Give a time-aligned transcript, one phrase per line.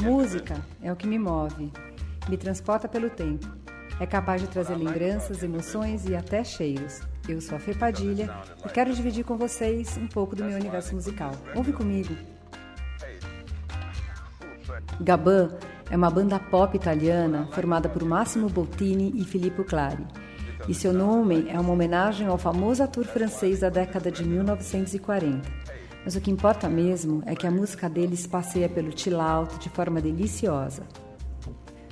[0.00, 1.70] Música é o que me move,
[2.30, 3.46] me transporta pelo tempo.
[4.00, 7.02] É capaz de trazer lembranças, emoções e até cheiros.
[7.28, 8.30] Eu sou a Fê Padilha
[8.64, 11.32] e quero dividir com vocês um pouco do meu universo musical.
[11.54, 12.16] Ouve comigo.
[15.00, 15.50] Gabin
[15.90, 20.06] é uma banda pop italiana formada por Massimo Bottini e Filippo Clari.
[20.66, 25.67] E seu nome é uma homenagem ao famoso ator francês da década de 1940.
[26.08, 29.68] Mas o que importa mesmo é que a música deles passeia pelo chill out de
[29.68, 30.82] forma deliciosa.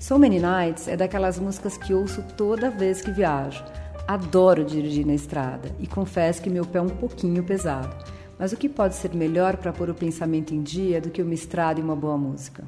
[0.00, 3.62] So Many Nights é daquelas músicas que ouço toda vez que viajo.
[4.06, 7.94] Adoro dirigir na estrada e confesso que meu pé é um pouquinho pesado.
[8.38, 11.34] Mas o que pode ser melhor para pôr o pensamento em dia do que uma
[11.34, 12.64] estrada e uma boa música?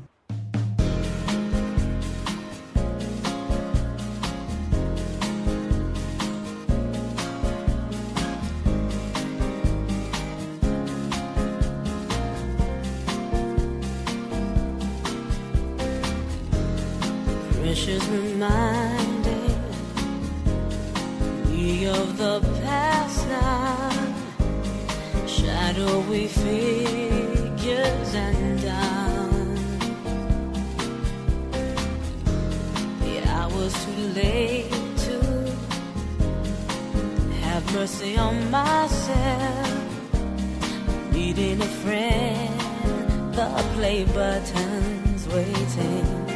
[41.12, 46.29] Needing a friend, the play button's waiting.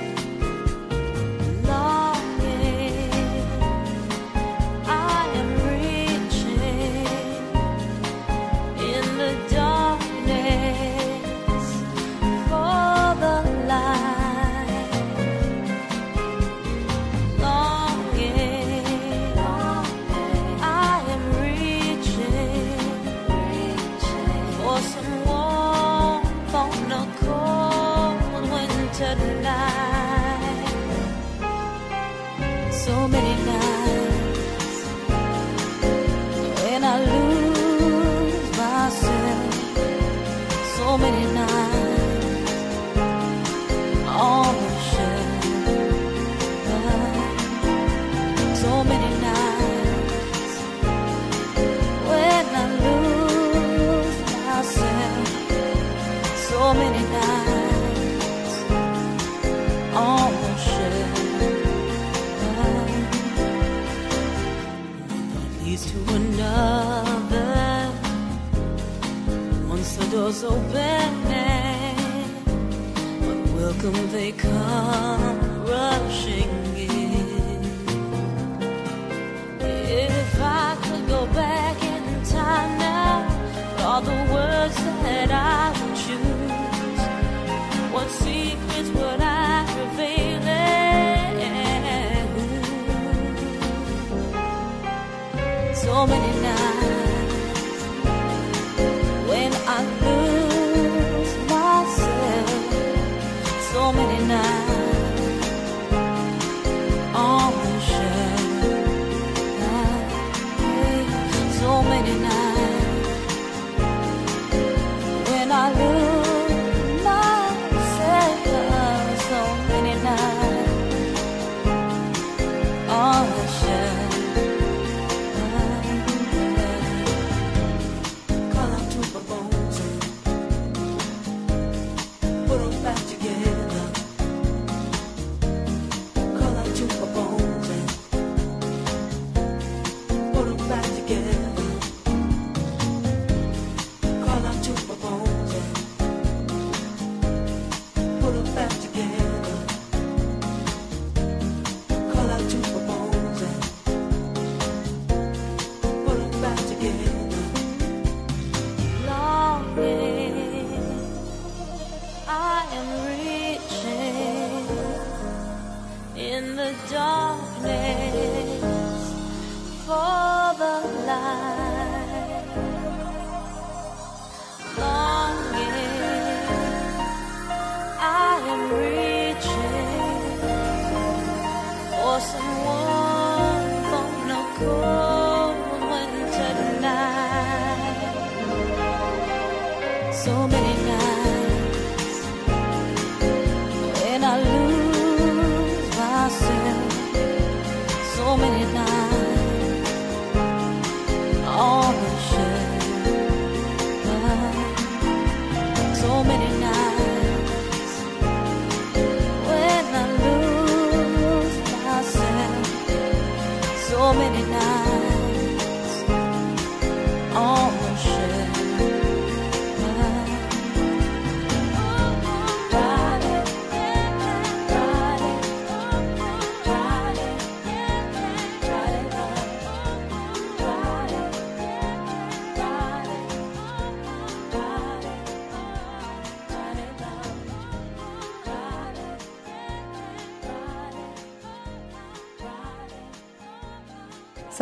[70.44, 71.96] so bad.
[73.20, 75.23] But welcome they come.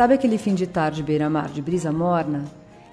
[0.03, 2.43] Sabe aquele fim de tarde beira-mar de brisa morna?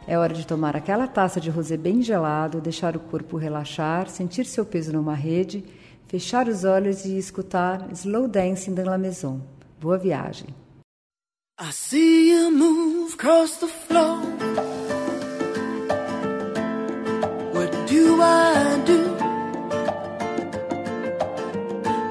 [0.07, 4.47] É hora de tomar aquela taça de rosé bem gelado, deixar o corpo relaxar, sentir
[4.47, 5.65] seu peso numa rede,
[6.07, 9.41] fechar os olhos e escutar Slow Dancing dans la Maison.
[9.81, 10.55] Boa viagem.
[11.61, 14.21] I see you move across the floor.
[17.53, 19.17] What do I do?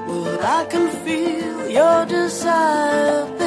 [0.06, 3.39] Well, I can feel your desire,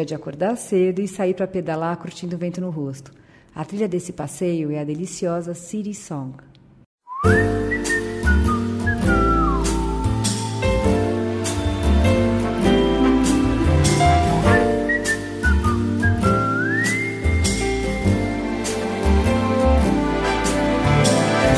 [0.00, 3.12] dia de acordar cedo e sair para pedalar curtindo o vento no rosto.
[3.54, 6.32] A trilha desse passeio é a deliciosa City Song.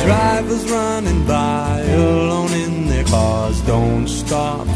[0.04, 4.71] Drivers running by alone in their cars don't stop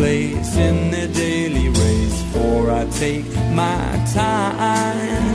[0.00, 3.30] place in the daily race, for I take
[3.62, 5.34] my time.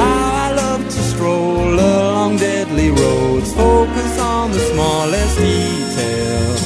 [0.00, 6.62] How I love to stroll along deadly roads, focus on the smallest details.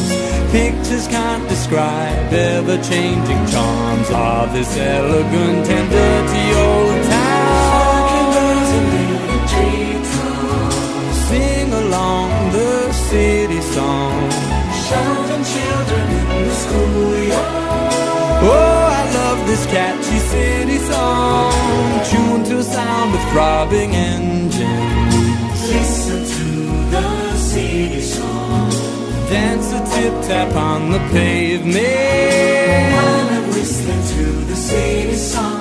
[0.50, 7.05] Pictures can't describe ever changing charms of this elegant and dirty old
[19.56, 21.52] this catchy city song.
[22.10, 25.60] Tuned to the sound of throbbing engines.
[25.72, 28.70] Listen to the city song.
[29.30, 31.76] Dance a tip tap on the pavement.
[32.96, 35.55] While I'm whistling to the city song.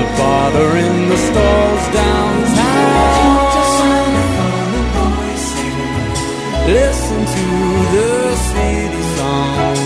[0.00, 3.40] To bother in the stalls downtown.
[6.66, 7.46] Listen to
[7.94, 8.12] the
[8.50, 9.76] city song.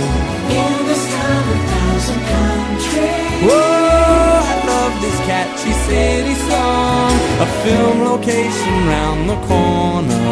[0.60, 3.42] In this town of thousand countries.
[3.48, 7.12] Whoa, I love this catchy city song.
[7.40, 10.30] A film location round the corner.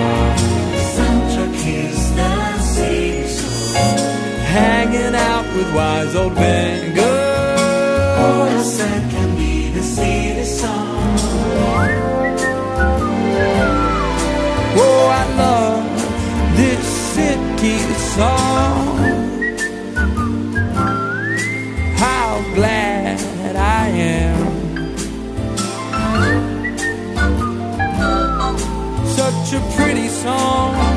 [0.95, 3.99] Soundtrack is the city song.
[4.47, 7.12] Hanging out with wise old beggars.
[15.05, 17.79] I love this city
[18.15, 18.99] song.
[21.97, 23.21] How glad
[23.57, 24.39] I am.
[29.07, 30.92] Such a pretty song.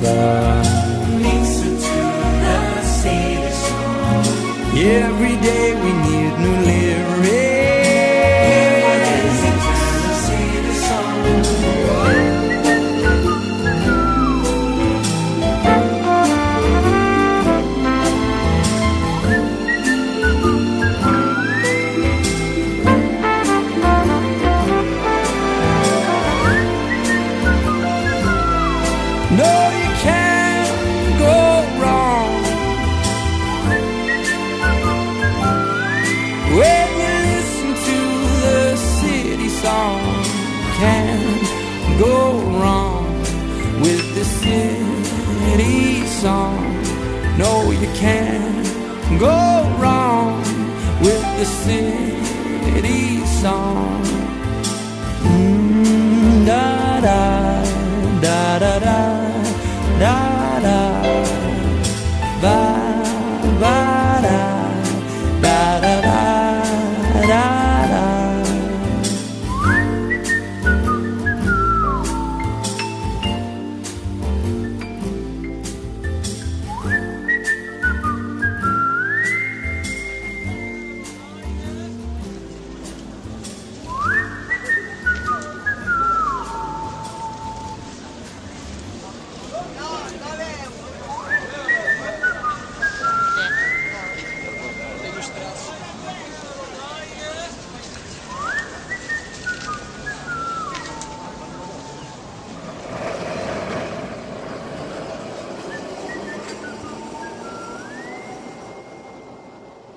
[0.00, 1.98] Listen to
[2.44, 2.82] the
[3.50, 4.24] song.
[4.78, 5.74] Every day
[47.80, 48.66] you can't
[49.20, 50.40] go wrong
[51.00, 54.02] with the city song.
[55.22, 57.37] Mm, da da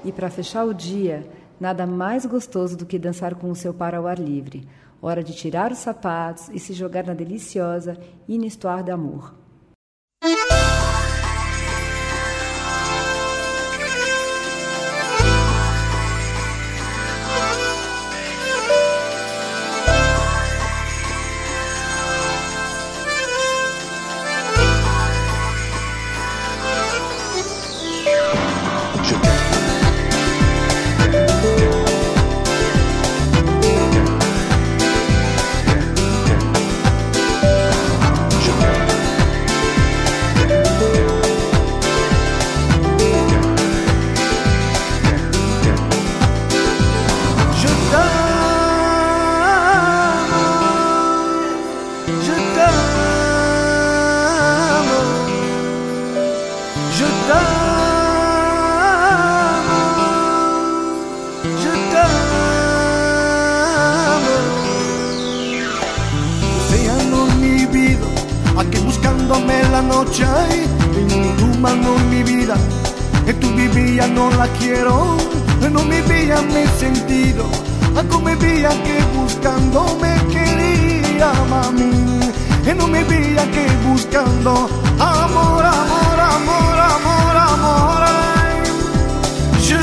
[0.03, 1.29] que para fechar o dia,
[1.60, 4.67] nada mais gostoso do que dançar com o seu par ao ar livre.
[5.01, 9.40] Hora de tirar os sapatos e se jogar na deliciosa Inestoar d'Amour.
[73.32, 75.15] que tú vivías no la quiero,
[75.72, 77.46] no mi vida me he sentido,
[77.96, 82.20] a mi vida que buscando me quería mami,
[82.78, 88.63] no mi vida que buscando amor, amor, amor, amor, amor, ay,
[89.65, 89.78] je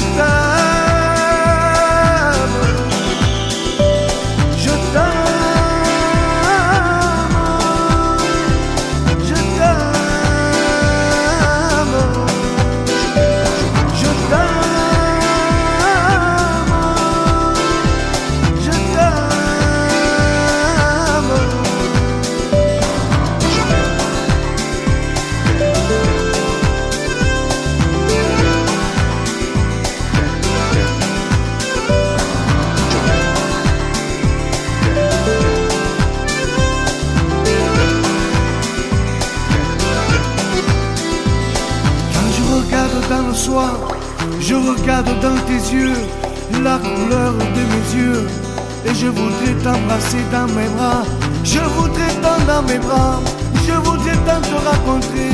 [50.30, 51.04] dans mes bras.
[51.44, 53.20] Je voudrais t'en dans mes bras.
[53.66, 55.27] Je voudrais tant te rencontrer.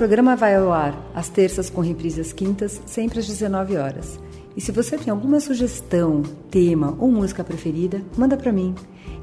[0.00, 4.18] Programa vai ao ar às terças com reprise às quintas, sempre às 19 horas.
[4.56, 8.74] E se você tem alguma sugestão, tema ou música preferida, manda para mim.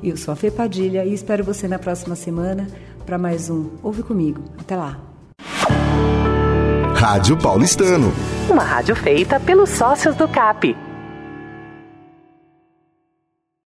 [0.03, 2.67] Eu sou a Fê Padilha e espero você na próxima semana
[3.07, 4.43] para mais um Ouve Comigo.
[4.55, 4.99] Até lá.
[6.93, 8.13] Rádio Paulistano.
[8.47, 10.77] Uma rádio feita pelos sócios do CAP.